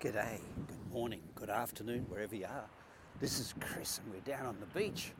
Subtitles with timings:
[0.00, 0.38] G'day,
[0.68, 2.68] good morning, good afternoon, wherever you are.
[3.18, 5.10] This is Chris, and we're down on the beach,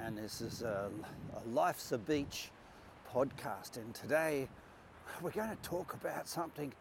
[0.00, 0.90] and this is a,
[1.36, 2.50] a Life's a Beach
[3.08, 3.76] podcast.
[3.76, 4.48] And today
[5.22, 6.72] we're going to talk about something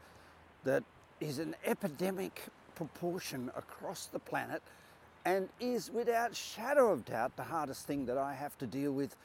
[0.64, 0.84] that
[1.20, 2.42] is an epidemic
[2.74, 4.64] proportion across the planet
[5.26, 9.16] and is without shadow of doubt the hardest thing that I have to deal with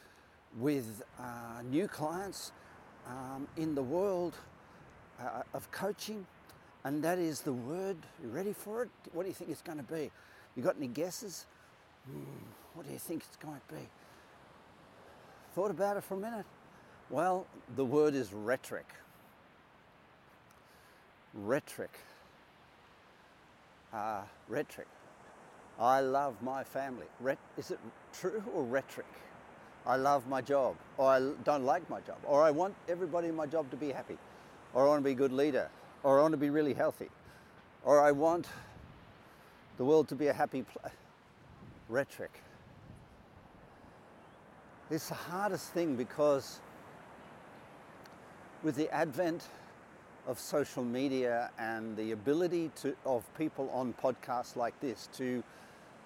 [0.58, 2.52] with uh, new clients
[3.06, 4.36] um, in the world
[5.18, 6.26] uh, of coaching
[6.84, 7.96] and that is the word.
[8.22, 8.90] You ready for it?
[9.12, 10.10] What do you think it's going to be?
[10.56, 11.46] You got any guesses?
[12.06, 12.20] Hmm,
[12.74, 13.88] what do you think it's going to be?
[15.54, 16.46] Thought about it for a minute?
[17.10, 17.46] Well,
[17.76, 18.86] the word is rhetoric.
[21.34, 21.98] Rhetoric.
[23.92, 24.88] Uh, rhetoric.
[25.78, 27.06] I love my family.
[27.20, 27.78] Ret- is it
[28.12, 29.06] true or rhetoric?
[29.86, 33.34] I love my job, or I don't like my job, or I want everybody in
[33.34, 34.18] my job to be happy,
[34.74, 35.70] or I want to be a good leader,
[36.02, 37.10] or I want to be really healthy,
[37.84, 38.46] or I want
[39.76, 40.92] the world to be a happy place.
[41.88, 42.42] Rhetoric.
[44.90, 46.60] It's the hardest thing because
[48.62, 49.48] with the advent
[50.26, 55.42] of social media and the ability to, of people on podcasts like this to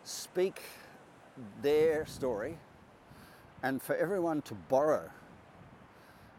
[0.04, 0.62] speak
[1.62, 2.56] their story
[3.62, 5.10] and for everyone to borrow,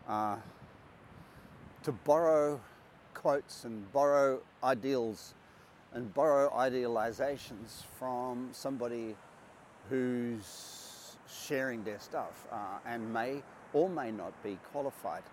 [0.07, 0.37] uh,
[1.83, 2.59] to borrow
[3.15, 5.33] quotes and borrow ideals
[5.93, 9.15] and borrow idealizations from somebody
[9.89, 13.41] who's sharing their stuff uh, and may
[13.73, 15.23] or may not be qualified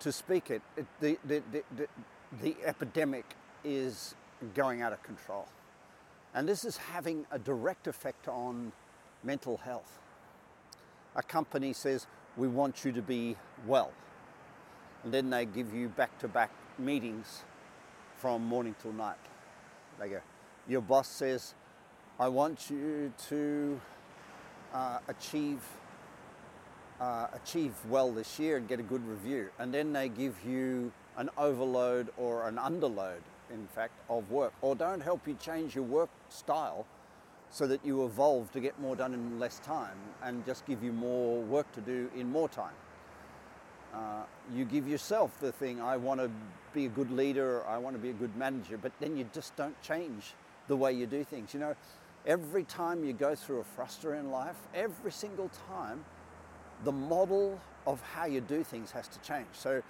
[0.00, 0.62] to speak it.
[0.76, 1.88] it the, the, the, the,
[2.42, 3.24] the epidemic
[3.64, 4.14] is
[4.54, 5.46] going out of control.
[6.34, 8.72] And this is having a direct effect on
[9.22, 9.98] mental health.
[11.16, 13.92] A company says, We want you to be well
[15.04, 17.44] and then they give you back-to-back meetings
[18.16, 19.16] from morning till night.
[20.00, 20.20] They go,
[20.66, 21.54] your boss says,
[22.18, 23.80] I want you to
[24.72, 25.60] uh, achieve
[27.00, 29.50] uh, achieve well this year and get a good review.
[29.58, 33.20] And then they give you an overload or an underload,
[33.52, 36.86] in fact, of work, or don't help you change your work style
[37.50, 40.92] so that you evolve to get more done in less time and just give you
[40.92, 42.74] more work to do in more time.
[44.52, 46.30] You give yourself the thing, I want to
[46.74, 49.56] be a good leader, I want to be a good manager, but then you just
[49.56, 50.34] don't change
[50.68, 51.54] the way you do things.
[51.54, 51.76] You know,
[52.26, 56.04] every time you go through a fruster in life, every single time,
[56.84, 59.48] the model of how you do things has to change.
[59.52, 59.82] So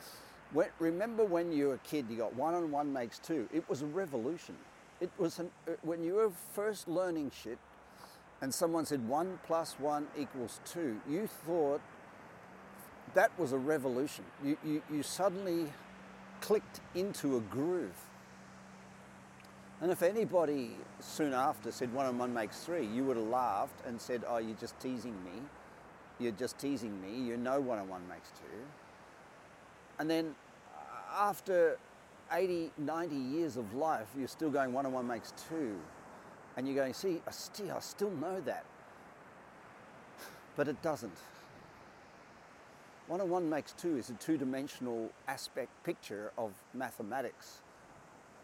[0.52, 3.48] when, remember when you were a kid, you got one on one makes two.
[3.52, 4.54] It was a revolution.
[5.00, 7.58] It was an, uh, when you were first learning shit
[8.40, 11.80] and someone said one plus one equals two, you thought
[13.14, 14.24] that was a revolution.
[14.44, 15.72] You, you, you suddenly
[16.40, 17.96] clicked into a groove.
[19.80, 23.86] And if anybody soon after said one and one makes three, you would have laughed
[23.86, 25.42] and said, Oh, you're just teasing me.
[26.18, 27.26] You're just teasing me.
[27.26, 28.58] You know one and one makes two.
[29.98, 30.34] And then
[30.74, 31.78] uh, after
[32.32, 35.76] 80, 90 years of life, you're still going one and one makes two.
[36.56, 38.64] And you're going, See, I still, I still know that.
[40.56, 41.18] But it doesn't.
[43.06, 47.60] One on one makes two is a two dimensional aspect picture of mathematics.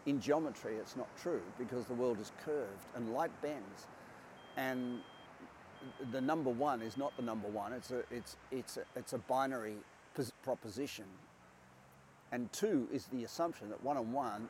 [0.05, 3.87] In geometry, it's not true because the world is curved and light bends.
[4.57, 4.99] And
[6.11, 9.17] the number one is not the number one, it's a, it's, it's a, it's a
[9.17, 9.77] binary
[10.43, 11.05] proposition.
[12.31, 14.47] And two is the assumption that one on one,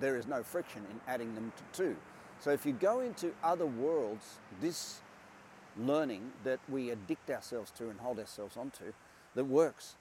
[0.00, 1.96] there is no friction in adding them to two.
[2.40, 5.00] So if you go into other worlds, this
[5.76, 8.92] learning that we addict ourselves to and hold ourselves onto,
[9.38, 9.94] that works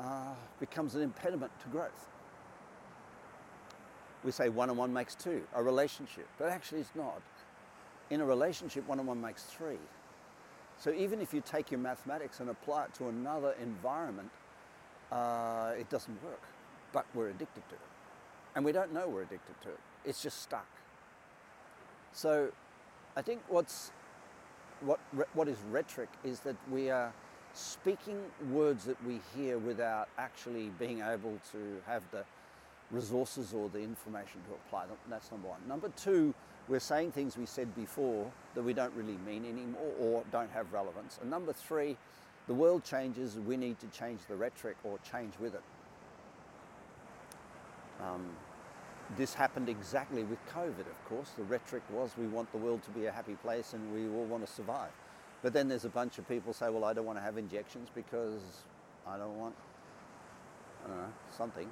[0.00, 2.08] uh, becomes an impediment to growth.
[4.24, 7.22] We say one on one makes two, a relationship, but actually it's not.
[8.10, 9.78] In a relationship, one on one makes three.
[10.78, 14.30] So even if you take your mathematics and apply it to another environment,
[15.12, 16.42] uh, it doesn't work.
[16.92, 17.80] But we're addicted to it.
[18.56, 19.80] And we don't know we're addicted to it.
[20.04, 20.66] It's just stuck.
[22.12, 22.48] So
[23.16, 23.92] I think what's,
[24.80, 24.98] what,
[25.34, 27.12] what is rhetoric is that we are
[27.54, 28.20] speaking
[28.50, 32.24] words that we hear without actually being able to have the
[32.90, 34.96] resources or the information to apply them.
[35.08, 35.60] That's number one.
[35.66, 36.34] Number two,
[36.68, 40.72] we're saying things we said before that we don't really mean anymore or don't have
[40.72, 41.18] relevance.
[41.20, 41.96] And number three,
[42.46, 45.62] the world changes, we need to change the rhetoric or change with it.
[48.02, 48.30] Um,
[49.16, 51.30] this happened exactly with COVID, of course.
[51.36, 54.24] The rhetoric was we want the world to be a happy place and we all
[54.24, 54.90] want to survive.
[55.44, 57.90] But then there's a bunch of people say, well, I don't want to have injections
[57.94, 58.42] because
[59.06, 59.54] I don't want,
[60.84, 61.70] I don't know, something.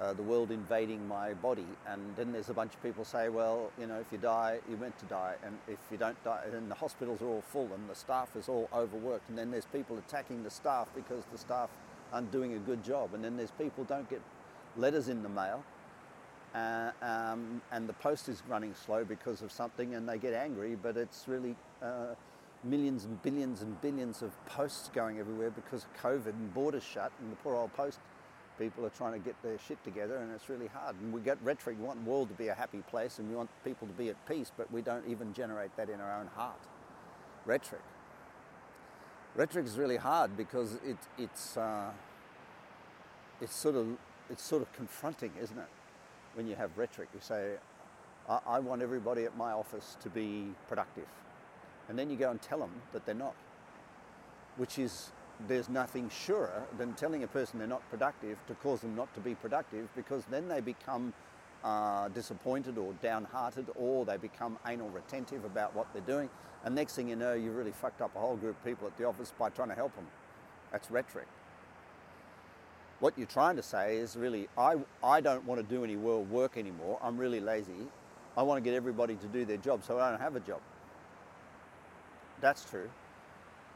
[0.00, 1.66] uh, the world invading my body.
[1.88, 4.78] And then there's a bunch of people say, well, you know, if you die, you're
[4.78, 5.36] meant to die.
[5.44, 8.48] And if you don't die, then the hospitals are all full and the staff is
[8.48, 9.28] all overworked.
[9.30, 11.70] And then there's people attacking the staff because the staff
[12.12, 13.14] aren't doing a good job.
[13.14, 14.22] And then there's people don't get
[14.76, 15.64] letters in the mail.
[16.54, 20.76] Uh, um, and the post is running slow because of something and they get angry,
[20.82, 22.14] but it's really uh,
[22.68, 27.12] millions and billions and billions of posts going everywhere because of COVID and borders shut
[27.20, 27.98] and the poor old post
[28.58, 30.96] people are trying to get their shit together and it's really hard.
[31.00, 33.36] And we get rhetoric, we want the world to be a happy place and we
[33.36, 36.28] want people to be at peace, but we don't even generate that in our own
[36.28, 36.60] heart.
[37.44, 37.82] Rhetoric.
[39.34, 41.90] Rhetoric is really hard because it, it's, uh,
[43.40, 43.86] it's, sort of,
[44.30, 45.68] it's sort of confronting, isn't it?
[46.34, 47.54] When you have rhetoric, you say,
[48.28, 51.06] I, I want everybody at my office to be productive.
[51.88, 53.34] And then you go and tell them that they're not,
[54.56, 55.12] which is
[55.46, 59.20] there's nothing surer than telling a person they're not productive to cause them not to
[59.20, 61.12] be productive because then they become
[61.62, 66.30] uh, disappointed or downhearted or they become anal retentive about what they're doing.
[66.64, 68.96] And next thing you know, you really fucked up a whole group of people at
[68.96, 70.06] the office by trying to help them.
[70.72, 71.28] That's rhetoric.
[72.98, 76.30] What you're trying to say is really, I, I don't want to do any world
[76.30, 76.98] work anymore.
[77.02, 77.72] I'm really lazy.
[78.36, 80.60] I want to get everybody to do their job so I don't have a job.
[82.40, 82.90] That's true.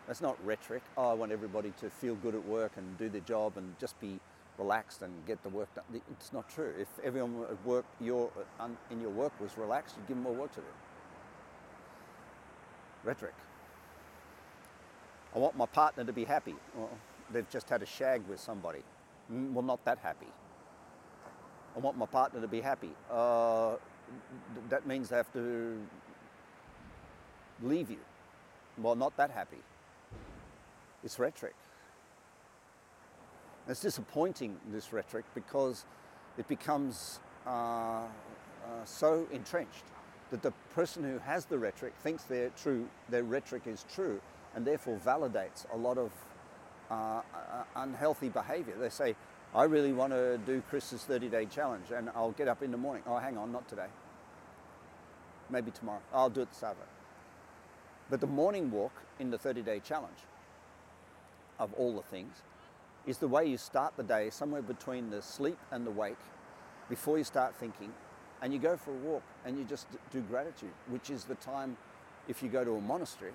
[0.07, 0.83] That's not rhetoric.
[0.97, 3.99] Oh, I want everybody to feel good at work and do their job and just
[4.01, 4.19] be
[4.59, 5.85] relaxed and get the work done.
[6.11, 6.73] It's not true.
[6.79, 8.31] If everyone at work your,
[8.91, 10.67] in your work was relaxed, you'd give them more work to do.
[13.05, 13.35] Rhetoric.
[15.35, 16.57] I want my partner to be happy.
[16.75, 16.91] Well,
[17.33, 18.83] they've just had a shag with somebody.
[19.33, 20.27] Mm, well, not that happy.
[21.77, 22.91] I want my partner to be happy.
[23.11, 23.77] Uh,
[24.69, 25.79] that means they have to
[27.63, 27.99] leave you.
[28.83, 29.59] Well, not that happy.
[31.05, 31.55] It's rhetoric.
[33.69, 35.85] It's disappointing, this rhetoric, because
[36.39, 38.05] it becomes uh, uh,
[38.85, 39.85] so entrenched
[40.31, 44.21] that the person who has the rhetoric thinks their, true, their rhetoric is true
[44.55, 46.11] and therefore validates a lot of
[46.91, 47.23] uh, uh
[47.77, 48.75] unhealthy behavior.
[48.79, 49.15] They say,
[49.55, 52.77] I really want to do Chris's 30 day challenge and I'll get up in the
[52.77, 53.03] morning.
[53.07, 53.87] Oh, hang on, not today.
[55.49, 56.01] Maybe tomorrow.
[56.13, 57.00] I'll do it this afternoon.
[58.11, 60.19] But the morning walk in the 30 day challenge
[61.59, 62.43] of all the things
[63.07, 66.19] is the way you start the day somewhere between the sleep and the wake
[66.89, 67.93] before you start thinking
[68.43, 71.77] and you go for a walk and you just do gratitude which is the time
[72.29, 73.33] if you go to a monastery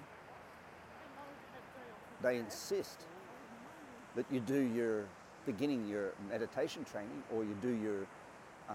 [2.22, 3.06] they insist
[4.16, 5.06] that you do your
[5.46, 8.08] beginning your meditation training or you do your
[8.70, 8.74] uh,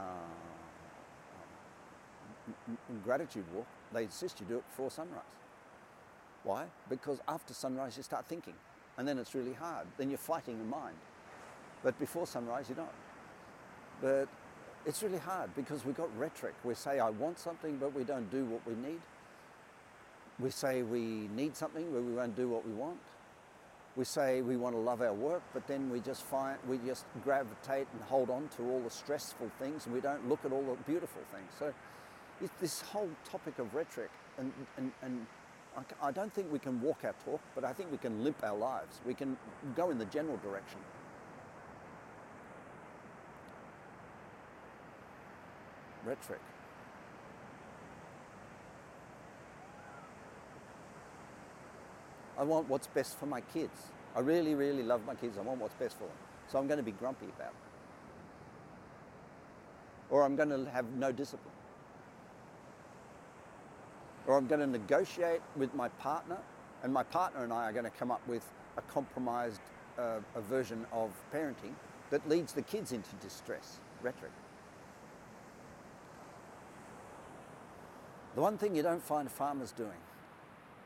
[3.04, 3.66] gratitude walk.
[3.92, 5.24] They insist you do it before sunrise
[6.44, 8.54] why because after sunrise you start thinking
[9.00, 9.86] and then it's really hard.
[9.96, 10.96] Then you're fighting the mind.
[11.82, 12.92] But before sunrise, you're not.
[14.02, 14.28] But
[14.84, 16.54] it's really hard because we've got rhetoric.
[16.64, 19.00] We say, I want something, but we don't do what we need.
[20.38, 23.00] We say we need something, but we won't do what we want.
[23.96, 27.06] We say we want to love our work, but then we just find we just
[27.24, 30.62] gravitate and hold on to all the stressful things, and we don't look at all
[30.62, 31.50] the beautiful things.
[31.58, 31.72] So,
[32.40, 35.26] it's this whole topic of rhetoric and, and, and
[36.02, 38.56] I don't think we can walk our talk, but I think we can limp our
[38.56, 39.00] lives.
[39.06, 39.36] We can
[39.76, 40.78] go in the general direction.
[46.04, 46.40] Rhetoric.
[52.38, 53.92] I want what's best for my kids.
[54.16, 55.38] I really, really love my kids.
[55.38, 56.16] I want what's best for them.
[56.48, 57.54] So I'm going to be grumpy about it.
[60.10, 61.49] Or I'm going to have no discipline
[64.30, 66.38] or I'm going to negotiate with my partner,
[66.84, 69.60] and my partner and I are going to come up with a compromised
[69.98, 71.74] uh, a version of parenting
[72.10, 74.30] that leads the kids into distress, rhetoric.
[78.36, 79.98] The one thing you don't find farmers doing,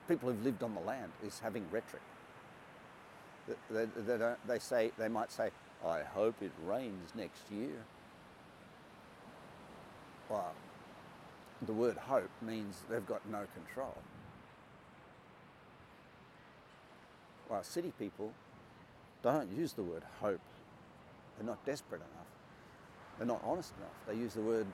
[0.09, 2.03] people who've lived on the land, is having rhetoric.
[3.47, 5.51] They, they, they, they say, they might say,
[5.87, 7.85] I hope it rains next year.
[10.31, 10.55] Well,
[11.67, 13.97] the word hope means they've got no control.
[17.49, 18.33] While city people
[19.23, 20.41] don't use the word hope.
[21.37, 22.27] They're not desperate enough.
[23.19, 23.95] They're not honest enough.
[24.07, 24.67] They use the word,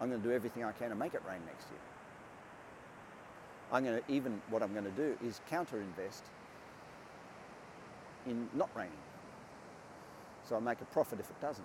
[0.00, 1.80] I'm going to do everything I can to make it rain next year.
[3.70, 6.24] I'm going to, even what I'm going to do is counter invest
[8.26, 8.92] in not raining.
[10.48, 11.64] So I make a profit if it doesn't.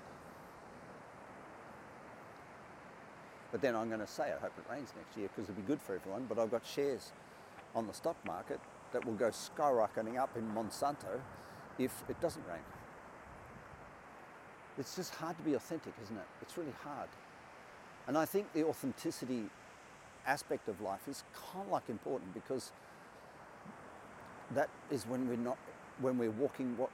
[3.51, 5.67] But then I'm going to say, I hope it rains next year because it'll be
[5.67, 6.25] good for everyone.
[6.27, 7.11] But I've got shares
[7.75, 8.59] on the stock market
[8.91, 11.21] that will go skyrocketing up in Monsanto
[11.79, 12.63] if it doesn't rain.
[14.77, 16.25] it's just hard to be authentic, isn't it?
[16.41, 17.09] It's really hard.
[18.07, 19.45] And I think the authenticity
[20.25, 22.71] aspect of life is kind of like important because
[24.53, 25.57] that is when we're not
[26.01, 26.89] when we're walking what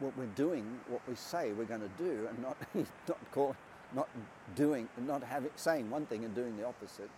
[0.00, 2.56] what we're doing what we say we're going to do and not
[3.08, 3.56] not call
[3.94, 4.08] not
[4.54, 7.10] doing not having saying one thing and doing the opposite.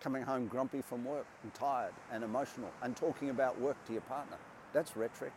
[0.00, 4.02] Coming home grumpy from work and tired and emotional and talking about work to your
[4.02, 4.36] partner.
[4.72, 5.32] That's rhetoric.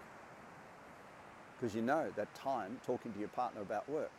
[1.57, 4.11] Because you know that time talking to your partner about work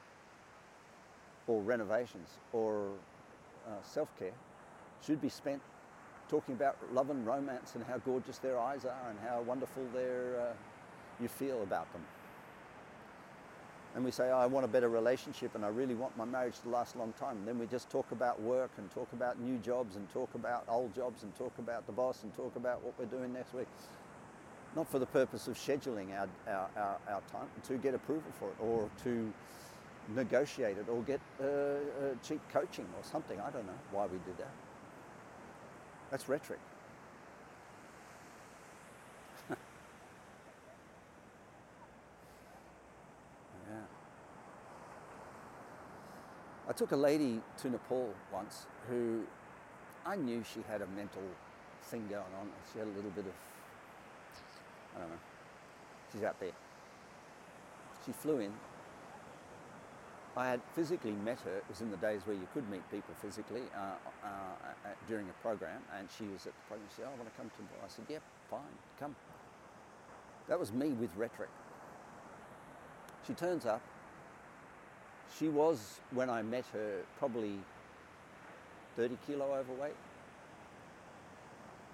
[1.47, 2.89] or renovations or
[3.67, 4.33] uh, self-care
[5.05, 5.61] should be spent
[6.29, 10.53] talking about love and romance and how gorgeous their eyes are and how wonderful uh,
[11.21, 12.03] you feel about them.
[13.95, 16.61] And we say, oh, I want a better relationship and I really want my marriage
[16.61, 17.39] to last a long time.
[17.39, 20.65] And then we just talk about work and talk about new jobs and talk about
[20.69, 23.67] old jobs and talk about the boss and talk about what we're doing next week.
[24.77, 28.49] Not for the purpose of scheduling our, our, our, our time, to get approval for
[28.49, 29.33] it or to
[30.15, 31.79] negotiate it or get uh, uh,
[32.23, 33.41] cheap coaching or something.
[33.41, 34.51] I don't know why we do that.
[36.11, 36.61] That's rhetoric.
[43.51, 43.87] yeah.
[46.71, 49.25] I took a lady to Nepal once who
[50.07, 51.23] I knew she had a mental
[51.83, 52.49] thing going on.
[52.73, 53.33] She had a little bit of,
[54.97, 55.17] I don't know,
[56.13, 56.53] she's out there.
[58.07, 58.53] She flew in
[60.37, 61.57] I had physically met her.
[61.57, 65.29] It was in the days where you could meet people physically uh, uh, uh, during
[65.29, 66.89] a program, and she was at the program.
[66.91, 67.85] She said, oh, "I want to come to." Nepal.
[67.85, 68.61] I said, yeah, fine,
[68.99, 69.17] come."
[70.49, 71.51] That was me with rhetoric.
[73.27, 73.83] She turns up.
[75.39, 77.59] She was, when I met her, probably
[78.97, 79.97] 30 kilo overweight.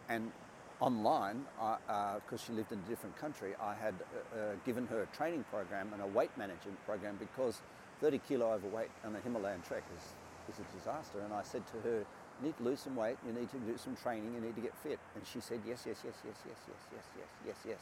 [0.08, 0.32] And
[0.80, 5.02] online, because uh, she lived in a different country, I had uh, uh, given her
[5.02, 7.62] a training program and a weight management program because
[8.00, 11.20] 30 kilo overweight on a Himalayan trek is, is a disaster.
[11.20, 11.98] And I said to her,
[12.40, 14.60] you need to lose some weight, you need to do some training, you need to
[14.60, 14.98] get fit.
[15.14, 17.78] And she said, yes, yes, yes, yes, yes, yes, yes, yes, yes, yes.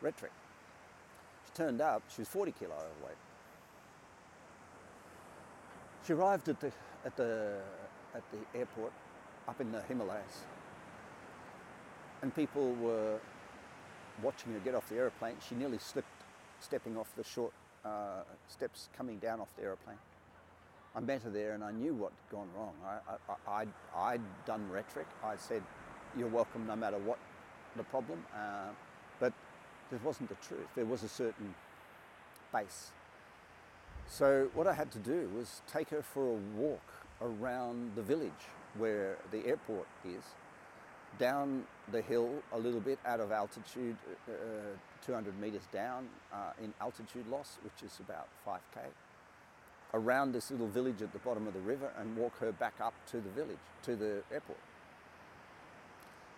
[0.00, 0.32] Rhetoric.
[1.46, 3.18] She turned up, she was 40 kilo overweight.
[6.06, 6.70] She arrived at the,
[7.04, 7.58] at the,
[8.14, 8.92] at the airport
[9.48, 10.44] up in the Himalayas.
[12.22, 13.18] And people were
[14.22, 15.34] watching her get off the aeroplane.
[15.46, 16.08] She nearly slipped
[16.60, 17.52] stepping off the short
[17.84, 19.98] uh, steps coming down off the aeroplane.
[20.94, 22.74] I met her there and I knew what had gone wrong.
[22.86, 25.06] I, I, I'd done rhetoric.
[25.24, 25.62] I said,
[26.16, 27.18] you're welcome no matter what
[27.76, 28.24] the problem.
[28.34, 28.68] Uh,
[29.18, 29.32] but
[29.90, 30.68] this wasn't the truth.
[30.76, 31.54] There was a certain
[32.52, 32.92] base.
[34.08, 36.80] So what I had to do was take her for a walk
[37.20, 38.30] around the village
[38.78, 40.22] where the airport is
[41.18, 43.96] down the hill a little bit out of altitude,
[44.28, 48.80] uh, uh 200 meters down uh, in altitude loss, which is about 5k,
[49.94, 52.94] around this little village at the bottom of the river and walk her back up
[53.10, 54.58] to the village, to the airport.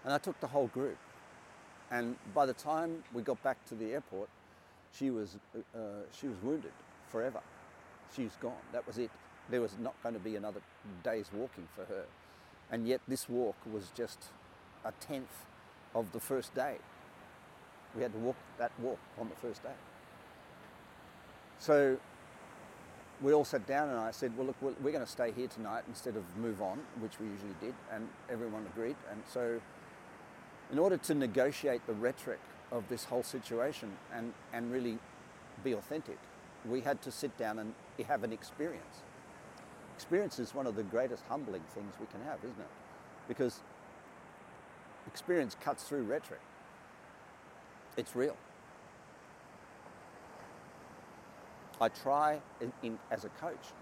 [0.05, 0.99] And I took the whole group.
[1.91, 4.29] And by the time we got back to the airport,
[4.93, 5.37] she was,
[5.75, 5.79] uh,
[6.13, 6.73] she was wounded
[7.09, 7.41] forever.
[8.15, 8.53] She was gone.
[8.73, 9.11] That was it.
[9.51, 10.61] There was not going to be another
[11.03, 12.05] day's walking for her.
[12.71, 14.27] And yet this walk was just
[14.85, 15.47] a tenth
[15.95, 16.77] of the first day.
[17.97, 19.77] We had to walk that walk on the first day.
[21.59, 21.99] So
[23.21, 25.85] we all sat down and I said, well, look, we're going to stay here tonight
[25.89, 28.97] instead of move on, which we usually did, and everyone agreed.
[29.11, 29.61] And so
[30.71, 34.99] in order to negotiate the rhetoric of this whole situation and, and really
[35.65, 36.19] be authentic,
[36.65, 37.75] we had to sit down and
[38.07, 39.03] have an experience.
[39.97, 42.71] Experience is one of the greatest humbling things we can have, isn't it?
[43.27, 43.61] Because
[45.07, 46.41] experience cuts through rhetoric.
[47.97, 48.37] It's real.
[51.81, 53.73] I try in, in, as a coach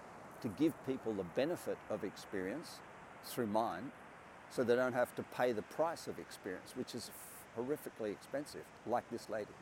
[0.43, 2.79] to give people the benefit of experience
[3.25, 3.91] through mine
[4.51, 7.11] so they don't have to pay the price of experience, which is
[7.59, 9.53] horrifically expensive, like this lady.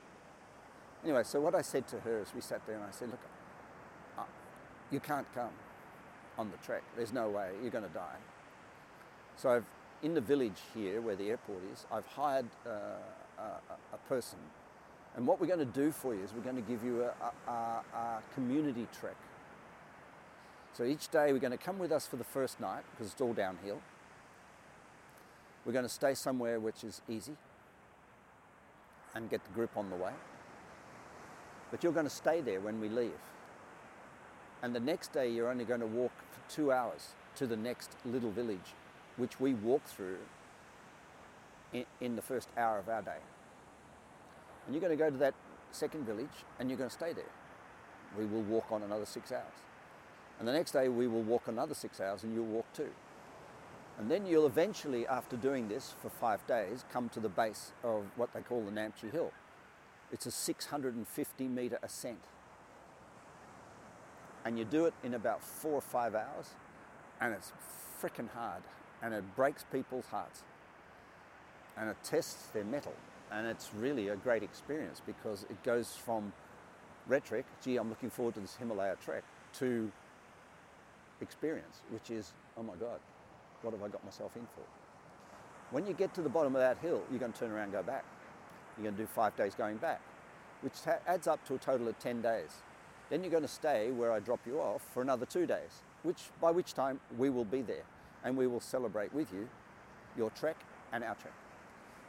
[1.04, 3.20] Anyway, so what I said to her as we sat there and I said, look,
[4.18, 4.22] uh,
[4.90, 5.52] you can't come
[6.38, 6.82] on the trek.
[6.96, 7.50] There's no way.
[7.60, 8.16] You're going to die.
[9.36, 9.64] So I've
[10.04, 12.70] in the village here where the airport is, I've hired uh,
[13.38, 13.42] a,
[13.94, 14.38] a, person.
[15.16, 17.50] And what we're going to do for you is we're going to give you a,
[17.50, 19.16] a, a community trek.
[20.74, 23.20] So each day we're going to come with us for the first night because it's
[23.20, 23.80] all downhill.
[25.64, 27.36] We're going to stay somewhere which is easy
[29.14, 30.12] and get the group on the way.
[31.74, 33.18] But you're going to stay there when we leave.
[34.62, 37.90] And the next day you're only going to walk for two hours to the next
[38.04, 38.74] little village
[39.16, 40.18] which we walk through
[41.72, 43.18] in, in the first hour of our day.
[44.64, 45.34] And you're going to go to that
[45.72, 47.24] second village and you're going to stay there.
[48.16, 49.58] We will walk on another six hours.
[50.38, 52.90] And the next day we will walk another six hours and you'll walk too.
[53.98, 58.04] And then you'll eventually, after doing this for five days, come to the base of
[58.14, 59.32] what they call the Namche Hill.
[60.14, 62.20] It's a 650 metre ascent.
[64.44, 66.50] And you do it in about four or five hours,
[67.20, 67.52] and it's
[68.00, 68.62] freaking hard,
[69.02, 70.44] and it breaks people's hearts,
[71.76, 72.94] and it tests their mettle.
[73.32, 76.32] And it's really a great experience because it goes from
[77.08, 79.90] rhetoric, gee, I'm looking forward to this Himalaya trek, to
[81.20, 83.00] experience, which is, oh my God,
[83.62, 84.62] what have I got myself in for?
[85.72, 87.72] When you get to the bottom of that hill, you're going to turn around and
[87.72, 88.04] go back.
[88.76, 90.00] You're going to do five days going back,
[90.62, 90.74] which
[91.06, 92.50] adds up to a total of 10 days.
[93.10, 96.22] Then you're going to stay where I drop you off for another two days, which
[96.40, 97.84] by which time we will be there
[98.24, 99.48] and we will celebrate with you
[100.16, 100.56] your trek
[100.92, 101.34] and our trek.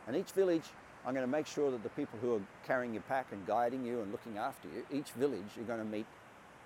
[0.08, 0.64] And each village,
[1.06, 3.86] I'm going to make sure that the people who are carrying your pack and guiding
[3.86, 6.06] you and looking after you, each village you're going to meet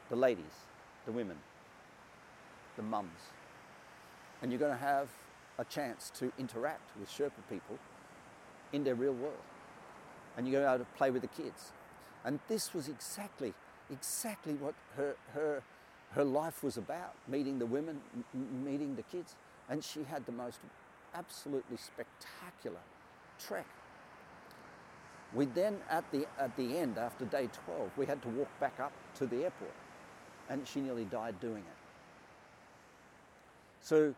[0.10, 0.66] the ladies,
[1.06, 1.38] the women,
[2.76, 3.20] the mums,
[4.42, 5.10] and you're going to have
[5.58, 7.78] a chance to interact with Sherpa people
[8.72, 9.36] in their real world.
[10.40, 11.74] And to be able to play with the kids.
[12.24, 13.54] And this was exactly,
[13.92, 15.62] exactly what her, her,
[16.12, 18.00] her life was about meeting the women,
[18.34, 19.36] m- meeting the kids.
[19.70, 20.60] And she had the most
[21.14, 22.80] absolutely spectacular
[23.38, 23.68] trek.
[25.34, 28.80] We then, at the, at the end, after day 12, we had to walk back
[28.80, 29.76] up to the airport.
[30.50, 31.80] And she nearly died doing it.
[33.82, 34.16] So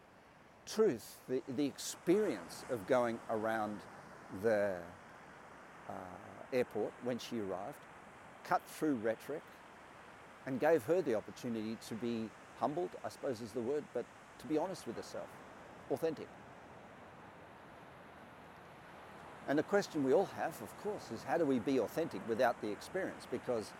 [0.68, 3.80] truth, the, the experience of going around
[4.44, 4.76] the
[6.54, 7.78] airport when she arrived,
[8.44, 9.42] cut through rhetoric,
[10.46, 12.30] and gave her the opportunity to be
[12.60, 14.06] humbled, I suppose is the word, but
[14.40, 15.28] to be honest with herself,
[15.92, 16.28] authentic.
[19.48, 22.62] And the question we all have, of course, is how do we be authentic without
[22.62, 23.28] the experience?
[23.30, 23.72] Because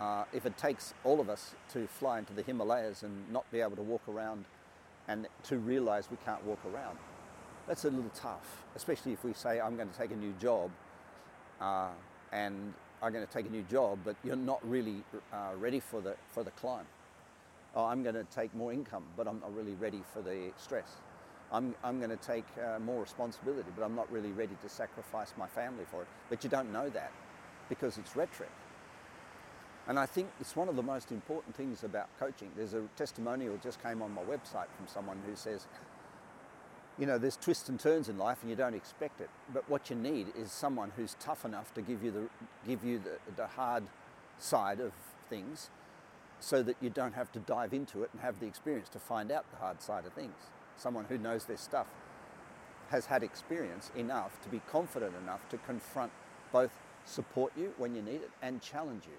[0.00, 3.60] uh, if it takes all of us to fly into the Himalayas and not be
[3.60, 4.44] able to walk around
[5.08, 6.98] and to realize we can't walk around.
[7.66, 10.70] That's a little tough, especially if we say, I'm going to take a new job
[11.62, 11.88] uh,
[12.32, 16.00] and I'm going to take a new job, but you're not really uh, ready for
[16.00, 16.86] the, for the climb.
[17.74, 20.96] Oh, I'm going to take more income, but I'm not really ready for the stress.
[21.50, 25.34] I'm, I'm going to take uh, more responsibility, but I'm not really ready to sacrifice
[25.38, 26.08] my family for it.
[26.28, 27.12] But you don't know that
[27.68, 28.50] because it's rhetoric.
[29.88, 32.50] And I think it's one of the most important things about coaching.
[32.56, 35.66] There's a testimonial just came on my website from someone who says,
[36.98, 39.30] you know, there's twists and turns in life and you don't expect it.
[39.52, 42.28] But what you need is someone who's tough enough to give you the,
[42.66, 43.84] give you the, the hard
[44.38, 44.92] side of
[45.28, 45.70] things
[46.40, 49.30] so that you don't have to dive into it and have the experience to find
[49.30, 50.34] out the hard side of things.
[50.76, 51.86] Someone who knows their stuff
[52.90, 56.12] has had experience enough to be confident enough to confront
[56.52, 56.72] both
[57.04, 59.16] support you when you need it and challenge you.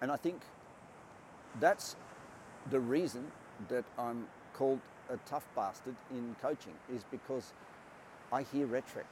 [0.00, 0.42] And I think
[1.60, 1.94] that's
[2.70, 3.30] the reason
[3.68, 4.80] that I'm called
[5.12, 7.52] a tough bastard in coaching is because
[8.32, 9.06] I hear rhetoric.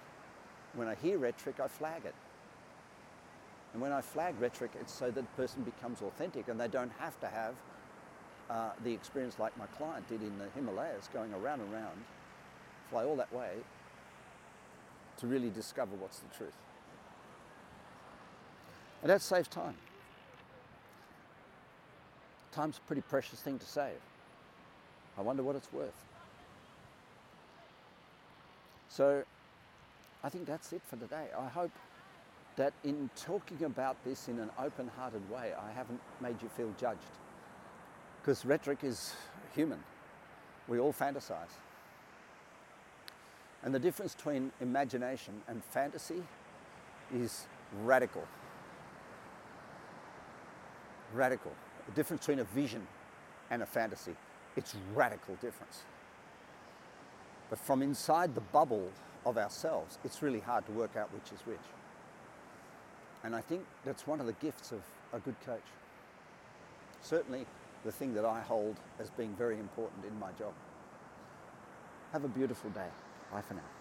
[0.74, 2.14] When I hear rhetoric, I flag it.
[3.72, 6.92] And when I flag rhetoric, it's so that the person becomes authentic and they don't
[6.98, 7.54] have to have
[8.48, 12.04] uh, the experience like my client did in the Himalayas, going around and around,
[12.88, 13.52] fly all that way
[15.18, 16.56] to really discover what's the truth.
[19.02, 19.76] And that saves time.
[22.52, 24.00] Time's a pretty precious thing to save.
[25.18, 26.04] I wonder what it's worth.
[28.88, 29.22] So
[30.24, 31.26] I think that's it for today.
[31.38, 31.70] I hope
[32.56, 36.72] that in talking about this in an open hearted way, I haven't made you feel
[36.78, 37.00] judged.
[38.20, 39.14] Because rhetoric is
[39.54, 39.82] human,
[40.68, 41.54] we all fantasize.
[43.62, 46.22] And the difference between imagination and fantasy
[47.14, 47.46] is
[47.82, 48.24] radical.
[51.14, 51.52] Radical
[51.90, 52.86] the difference between a vision
[53.50, 54.14] and a fantasy.
[54.60, 55.84] It's radical difference.
[57.48, 58.90] But from inside the bubble
[59.24, 61.66] of ourselves, it's really hard to work out which is which.
[63.24, 64.82] And I think that's one of the gifts of
[65.14, 65.64] a good coach.
[67.00, 67.46] Certainly
[67.86, 70.52] the thing that I hold as being very important in my job.
[72.12, 72.88] Have a beautiful day.
[73.32, 73.79] Bye for now.